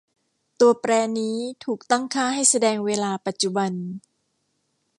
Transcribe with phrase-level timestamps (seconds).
[0.59, 3.71] ตัวแปรนี้ถูกตั้งค่าให้แสดงเวลาปัจจุบัน